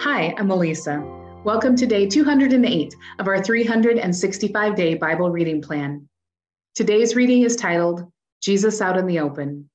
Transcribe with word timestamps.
Hi, 0.00 0.34
I'm 0.36 0.50
Eliza. 0.50 1.00
Welcome 1.44 1.76
to 1.76 1.86
day 1.86 2.06
208 2.08 2.96
of 3.20 3.28
our 3.28 3.42
365 3.42 4.74
day 4.74 4.94
Bible 4.94 5.30
reading 5.30 5.62
plan. 5.62 6.08
Today's 6.74 7.14
reading 7.14 7.42
is 7.42 7.54
titled 7.54 8.10
Jesus 8.42 8.80
Out 8.80 8.98
in 8.98 9.06
the 9.06 9.20
Open. 9.20 9.70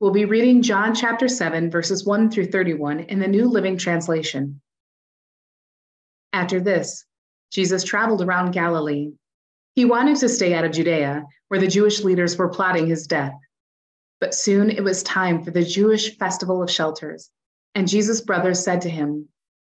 We'll 0.00 0.10
be 0.10 0.24
reading 0.24 0.60
John 0.60 0.92
chapter 0.92 1.28
7, 1.28 1.70
verses 1.70 2.04
1 2.04 2.32
through 2.32 2.46
31 2.46 3.00
in 3.00 3.20
the 3.20 3.28
New 3.28 3.48
Living 3.48 3.78
Translation. 3.78 4.60
After 6.32 6.58
this, 6.58 7.06
Jesus 7.52 7.84
traveled 7.84 8.22
around 8.22 8.50
Galilee. 8.50 9.12
He 9.76 9.84
wanted 9.84 10.16
to 10.16 10.28
stay 10.28 10.52
out 10.52 10.64
of 10.64 10.72
Judea, 10.72 11.24
where 11.46 11.60
the 11.60 11.68
Jewish 11.68 12.02
leaders 12.02 12.36
were 12.36 12.48
plotting 12.48 12.88
his 12.88 13.06
death. 13.06 13.34
But 14.20 14.34
soon 14.34 14.68
it 14.68 14.82
was 14.82 15.04
time 15.04 15.44
for 15.44 15.52
the 15.52 15.64
Jewish 15.64 16.18
festival 16.18 16.60
of 16.60 16.70
shelters 16.70 17.30
and 17.78 17.86
Jesus' 17.86 18.20
brothers 18.20 18.64
said 18.64 18.80
to 18.80 18.90
him, 18.90 19.28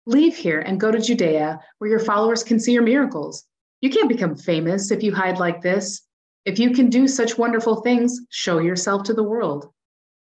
Leave 0.07 0.35
here 0.35 0.59
and 0.59 0.79
go 0.79 0.89
to 0.89 0.99
Judea, 0.99 1.59
where 1.77 1.89
your 1.89 1.99
followers 1.99 2.43
can 2.43 2.59
see 2.59 2.71
your 2.73 2.81
miracles. 2.81 3.45
You 3.79 3.91
can't 3.91 4.09
become 4.09 4.35
famous 4.35 4.89
if 4.89 5.03
you 5.03 5.13
hide 5.13 5.37
like 5.37 5.61
this. 5.61 6.01
If 6.43 6.57
you 6.57 6.71
can 6.71 6.89
do 6.89 7.07
such 7.07 7.37
wonderful 7.37 7.81
things, 7.81 8.21
show 8.31 8.57
yourself 8.57 9.03
to 9.03 9.13
the 9.13 9.21
world. 9.21 9.71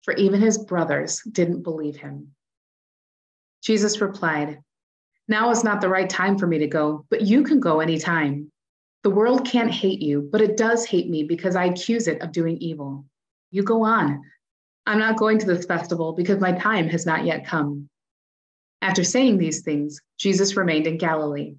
For 0.04 0.14
even 0.14 0.42
his 0.42 0.60
brothers 0.60 1.24
didn't 1.32 1.64
believe 1.64 1.96
him. 1.96 2.36
Jesus 3.64 4.00
replied, 4.00 4.60
Now 5.28 5.50
is 5.50 5.64
not 5.64 5.82
the 5.82 5.90
right 5.90 6.08
time 6.08 6.38
for 6.38 6.46
me 6.46 6.60
to 6.60 6.68
go, 6.68 7.08
but 7.10 7.22
you 7.22 7.42
can 7.42 7.60
go 7.60 7.80
anytime. 7.80 8.52
The 9.02 9.10
world 9.10 9.44
can't 9.44 9.72
hate 9.72 10.04
you, 10.04 10.30
but 10.32 10.42
it 10.42 10.56
does 10.56 10.86
hate 10.86 11.10
me 11.10 11.24
because 11.24 11.56
I 11.56 11.66
accuse 11.66 12.08
it 12.08 12.22
of 12.22 12.32
doing 12.32 12.58
evil. 12.58 13.06
You 13.50 13.64
go 13.64 13.84
on. 13.84 14.22
I'm 14.88 15.00
not 15.00 15.18
going 15.18 15.40
to 15.40 15.46
this 15.46 15.66
festival 15.66 16.14
because 16.14 16.40
my 16.40 16.52
time 16.52 16.88
has 16.90 17.06
not 17.06 17.26
yet 17.26 17.46
come. 17.46 17.90
After 18.82 19.04
saying 19.04 19.38
these 19.38 19.62
things, 19.62 20.00
Jesus 20.18 20.56
remained 20.56 20.86
in 20.86 20.98
Galilee. 20.98 21.56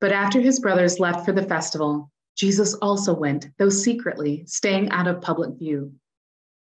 But 0.00 0.12
after 0.12 0.40
his 0.40 0.58
brothers 0.58 0.98
left 0.98 1.24
for 1.24 1.32
the 1.32 1.44
festival, 1.44 2.10
Jesus 2.36 2.74
also 2.74 3.14
went, 3.14 3.48
though 3.58 3.68
secretly, 3.68 4.44
staying 4.46 4.90
out 4.90 5.06
of 5.06 5.20
public 5.20 5.58
view. 5.58 5.92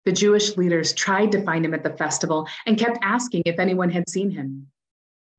The 0.05 0.13
Jewish 0.13 0.57
leaders 0.57 0.95
tried 0.95 1.33
to 1.33 1.43
find 1.43 1.65
him 1.65 1.75
at 1.75 1.83
the 1.83 1.97
festival 1.97 2.49
and 2.67 2.79
kept 2.79 2.99
asking 3.03 3.43
if 3.45 3.59
anyone 3.59 3.91
had 3.91 4.09
seen 4.09 4.31
him. 4.31 4.69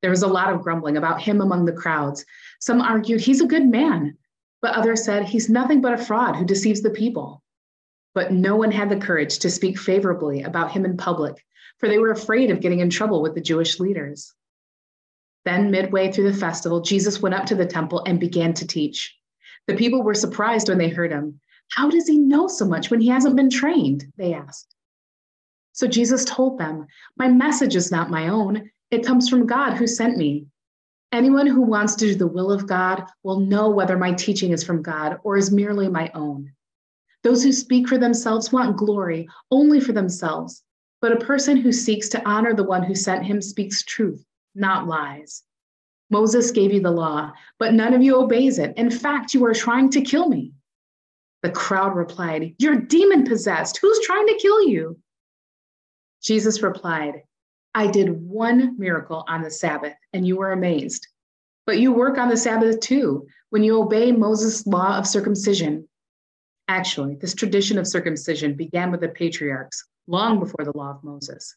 There 0.00 0.10
was 0.10 0.22
a 0.22 0.28
lot 0.28 0.52
of 0.52 0.62
grumbling 0.62 0.96
about 0.96 1.22
him 1.22 1.40
among 1.40 1.64
the 1.64 1.72
crowds. 1.72 2.24
Some 2.60 2.80
argued 2.80 3.20
he's 3.20 3.40
a 3.40 3.46
good 3.46 3.66
man, 3.66 4.16
but 4.62 4.74
others 4.74 5.04
said 5.04 5.24
he's 5.24 5.48
nothing 5.48 5.80
but 5.80 5.94
a 5.94 5.98
fraud 5.98 6.36
who 6.36 6.44
deceives 6.44 6.82
the 6.82 6.90
people 6.90 7.43
but 8.14 8.32
no 8.32 8.56
one 8.56 8.70
had 8.70 8.88
the 8.88 8.96
courage 8.96 9.38
to 9.40 9.50
speak 9.50 9.78
favorably 9.78 10.42
about 10.42 10.70
him 10.70 10.84
in 10.84 10.96
public, 10.96 11.44
for 11.78 11.88
they 11.88 11.98
were 11.98 12.12
afraid 12.12 12.50
of 12.50 12.60
getting 12.60 12.80
in 12.80 12.90
trouble 12.90 13.20
with 13.20 13.34
the 13.34 13.40
Jewish 13.40 13.80
leaders. 13.80 14.32
Then, 15.44 15.70
midway 15.70 16.10
through 16.10 16.30
the 16.32 16.38
festival, 16.38 16.80
Jesus 16.80 17.20
went 17.20 17.34
up 17.34 17.44
to 17.46 17.54
the 17.54 17.66
temple 17.66 18.02
and 18.06 18.18
began 18.18 18.54
to 18.54 18.66
teach. 18.66 19.14
The 19.66 19.76
people 19.76 20.02
were 20.02 20.14
surprised 20.14 20.68
when 20.68 20.78
they 20.78 20.88
heard 20.88 21.10
him. 21.12 21.40
How 21.72 21.90
does 21.90 22.06
he 22.06 22.18
know 22.18 22.46
so 22.46 22.64
much 22.64 22.90
when 22.90 23.00
he 23.00 23.08
hasn't 23.08 23.36
been 23.36 23.50
trained? 23.50 24.06
They 24.16 24.32
asked. 24.32 24.74
So 25.72 25.86
Jesus 25.86 26.24
told 26.24 26.58
them, 26.58 26.86
My 27.18 27.28
message 27.28 27.74
is 27.74 27.90
not 27.90 28.10
my 28.10 28.28
own, 28.28 28.70
it 28.90 29.04
comes 29.04 29.28
from 29.28 29.46
God 29.46 29.74
who 29.74 29.86
sent 29.86 30.16
me. 30.16 30.46
Anyone 31.10 31.46
who 31.46 31.62
wants 31.62 31.94
to 31.96 32.06
do 32.06 32.14
the 32.14 32.26
will 32.26 32.52
of 32.52 32.66
God 32.66 33.04
will 33.22 33.40
know 33.40 33.70
whether 33.70 33.98
my 33.98 34.12
teaching 34.12 34.52
is 34.52 34.62
from 34.62 34.82
God 34.82 35.18
or 35.24 35.36
is 35.36 35.50
merely 35.50 35.88
my 35.88 36.10
own. 36.14 36.52
Those 37.24 37.42
who 37.42 37.52
speak 37.52 37.88
for 37.88 37.96
themselves 37.96 38.52
want 38.52 38.76
glory 38.76 39.26
only 39.50 39.80
for 39.80 39.92
themselves, 39.92 40.62
but 41.00 41.10
a 41.10 41.24
person 41.24 41.56
who 41.56 41.72
seeks 41.72 42.10
to 42.10 42.28
honor 42.28 42.54
the 42.54 42.64
one 42.64 42.82
who 42.82 42.94
sent 42.94 43.24
him 43.24 43.40
speaks 43.40 43.82
truth, 43.82 44.22
not 44.54 44.86
lies. 44.86 45.42
Moses 46.10 46.50
gave 46.50 46.70
you 46.70 46.80
the 46.80 46.90
law, 46.90 47.32
but 47.58 47.72
none 47.72 47.94
of 47.94 48.02
you 48.02 48.16
obeys 48.16 48.58
it. 48.58 48.76
In 48.76 48.90
fact, 48.90 49.32
you 49.32 49.42
are 49.46 49.54
trying 49.54 49.88
to 49.90 50.02
kill 50.02 50.28
me. 50.28 50.52
The 51.42 51.50
crowd 51.50 51.96
replied, 51.96 52.54
You're 52.58 52.82
demon 52.82 53.24
possessed. 53.24 53.78
Who's 53.78 54.00
trying 54.00 54.26
to 54.26 54.38
kill 54.38 54.68
you? 54.68 54.98
Jesus 56.22 56.62
replied, 56.62 57.22
I 57.74 57.86
did 57.86 58.10
one 58.10 58.78
miracle 58.78 59.24
on 59.26 59.42
the 59.42 59.50
Sabbath, 59.50 59.96
and 60.12 60.26
you 60.26 60.36
were 60.36 60.52
amazed. 60.52 61.08
But 61.64 61.78
you 61.78 61.90
work 61.90 62.18
on 62.18 62.28
the 62.28 62.36
Sabbath 62.36 62.80
too, 62.80 63.26
when 63.48 63.64
you 63.64 63.80
obey 63.80 64.12
Moses' 64.12 64.66
law 64.66 64.98
of 64.98 65.06
circumcision 65.06 65.88
Actually, 66.68 67.16
this 67.16 67.34
tradition 67.34 67.78
of 67.78 67.86
circumcision 67.86 68.54
began 68.54 68.90
with 68.90 69.00
the 69.00 69.08
patriarchs 69.08 69.84
long 70.06 70.40
before 70.40 70.64
the 70.64 70.76
law 70.76 70.90
of 70.90 71.04
Moses. 71.04 71.56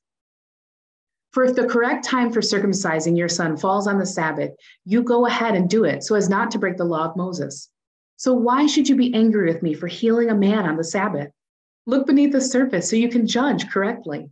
For 1.31 1.43
if 1.43 1.55
the 1.55 1.67
correct 1.67 2.03
time 2.03 2.31
for 2.31 2.41
circumcising 2.41 3.17
your 3.17 3.29
son 3.29 3.57
falls 3.57 3.87
on 3.87 3.99
the 3.99 4.05
Sabbath, 4.05 4.51
you 4.85 5.03
go 5.03 5.25
ahead 5.25 5.55
and 5.55 5.69
do 5.69 5.83
it 5.83 6.03
so 6.03 6.15
as 6.15 6.29
not 6.29 6.51
to 6.51 6.59
break 6.59 6.77
the 6.77 6.85
law 6.85 7.05
of 7.05 7.15
Moses. 7.15 7.69
So 8.15 8.33
why 8.33 8.65
should 8.65 8.89
you 8.89 8.95
be 8.95 9.13
angry 9.13 9.51
with 9.51 9.61
me 9.61 9.73
for 9.73 9.87
healing 9.87 10.29
a 10.29 10.35
man 10.35 10.65
on 10.65 10.77
the 10.77 10.83
Sabbath? 10.83 11.29
Look 11.85 12.07
beneath 12.07 12.31
the 12.31 12.41
surface 12.41 12.89
so 12.89 12.95
you 12.95 13.09
can 13.09 13.27
judge 13.27 13.69
correctly. 13.69 14.29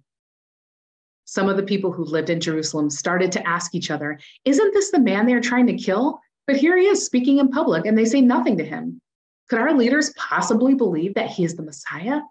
Some 1.25 1.47
of 1.49 1.57
the 1.57 1.63
people 1.63 1.91
who 1.91 2.03
lived 2.03 2.29
in 2.29 2.39
Jerusalem 2.39 2.89
started 2.89 3.31
to 3.33 3.47
ask 3.47 3.75
each 3.75 3.91
other, 3.91 4.19
Isn't 4.43 4.73
this 4.73 4.91
the 4.91 4.99
man 4.99 5.25
they 5.25 5.33
are 5.33 5.41
trying 5.41 5.67
to 5.67 5.77
kill? 5.77 6.19
But 6.47 6.57
here 6.57 6.77
he 6.77 6.87
is 6.87 7.05
speaking 7.05 7.39
in 7.39 7.49
public 7.49 7.85
and 7.85 7.97
they 7.97 8.05
say 8.05 8.21
nothing 8.21 8.57
to 8.57 8.65
him. 8.65 9.01
Could 9.49 9.59
our 9.59 9.73
leaders 9.73 10.13
possibly 10.15 10.73
believe 10.73 11.13
that 11.15 11.29
he 11.29 11.43
is 11.43 11.55
the 11.55 11.63
Messiah? 11.63 12.21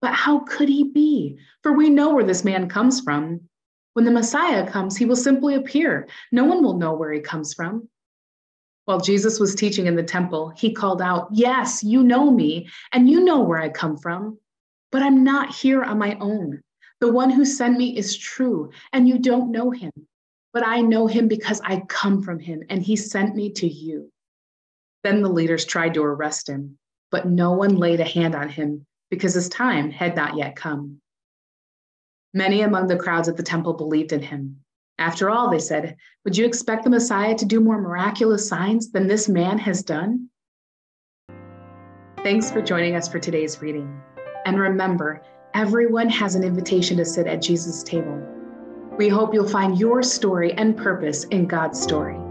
But 0.00 0.14
how 0.14 0.40
could 0.40 0.68
he 0.68 0.84
be? 0.84 1.38
For 1.62 1.72
we 1.72 1.90
know 1.90 2.14
where 2.14 2.24
this 2.24 2.44
man 2.44 2.68
comes 2.68 3.00
from. 3.00 3.40
When 3.94 4.04
the 4.04 4.10
Messiah 4.10 4.68
comes, 4.68 4.96
he 4.96 5.04
will 5.04 5.16
simply 5.16 5.54
appear. 5.54 6.08
No 6.30 6.44
one 6.44 6.62
will 6.62 6.78
know 6.78 6.94
where 6.94 7.12
he 7.12 7.20
comes 7.20 7.52
from. 7.52 7.88
While 8.84 9.00
Jesus 9.00 9.38
was 9.38 9.54
teaching 9.54 9.86
in 9.86 9.96
the 9.96 10.02
temple, 10.02 10.52
he 10.56 10.72
called 10.72 11.02
out, 11.02 11.28
Yes, 11.32 11.84
you 11.84 12.02
know 12.02 12.30
me, 12.30 12.68
and 12.92 13.08
you 13.08 13.24
know 13.24 13.40
where 13.40 13.58
I 13.58 13.68
come 13.68 13.96
from. 13.96 14.38
But 14.90 15.02
I'm 15.02 15.24
not 15.24 15.54
here 15.54 15.82
on 15.82 15.98
my 15.98 16.16
own. 16.20 16.62
The 17.00 17.12
one 17.12 17.30
who 17.30 17.44
sent 17.44 17.78
me 17.78 17.96
is 17.96 18.16
true, 18.16 18.70
and 18.92 19.08
you 19.08 19.18
don't 19.18 19.50
know 19.50 19.70
him. 19.70 19.90
But 20.52 20.66
I 20.66 20.80
know 20.80 21.06
him 21.06 21.28
because 21.28 21.60
I 21.64 21.80
come 21.88 22.22
from 22.22 22.38
him, 22.38 22.62
and 22.68 22.82
he 22.82 22.94
sent 22.94 23.34
me 23.34 23.50
to 23.52 23.66
you. 23.66 24.11
Then 25.04 25.22
the 25.22 25.28
leaders 25.28 25.64
tried 25.64 25.94
to 25.94 26.04
arrest 26.04 26.48
him, 26.48 26.78
but 27.10 27.26
no 27.26 27.52
one 27.52 27.76
laid 27.76 28.00
a 28.00 28.04
hand 28.04 28.34
on 28.34 28.48
him 28.48 28.86
because 29.10 29.34
his 29.34 29.48
time 29.48 29.90
had 29.90 30.16
not 30.16 30.36
yet 30.36 30.56
come. 30.56 31.00
Many 32.34 32.62
among 32.62 32.86
the 32.86 32.96
crowds 32.96 33.28
at 33.28 33.36
the 33.36 33.42
temple 33.42 33.74
believed 33.74 34.12
in 34.12 34.22
him. 34.22 34.60
After 34.98 35.28
all, 35.28 35.50
they 35.50 35.58
said, 35.58 35.96
would 36.24 36.36
you 36.36 36.46
expect 36.46 36.84
the 36.84 36.90
Messiah 36.90 37.34
to 37.34 37.44
do 37.44 37.60
more 37.60 37.80
miraculous 37.80 38.48
signs 38.48 38.92
than 38.92 39.06
this 39.06 39.28
man 39.28 39.58
has 39.58 39.82
done? 39.82 40.28
Thanks 42.22 42.50
for 42.50 42.62
joining 42.62 42.94
us 42.94 43.08
for 43.08 43.18
today's 43.18 43.60
reading. 43.60 44.00
And 44.46 44.58
remember, 44.58 45.22
everyone 45.54 46.08
has 46.08 46.36
an 46.36 46.44
invitation 46.44 46.96
to 46.98 47.04
sit 47.04 47.26
at 47.26 47.42
Jesus' 47.42 47.82
table. 47.82 48.22
We 48.96 49.08
hope 49.08 49.34
you'll 49.34 49.48
find 49.48 49.78
your 49.78 50.02
story 50.02 50.52
and 50.52 50.76
purpose 50.76 51.24
in 51.24 51.46
God's 51.46 51.80
story. 51.80 52.21